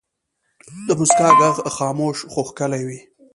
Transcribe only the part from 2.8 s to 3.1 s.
وي.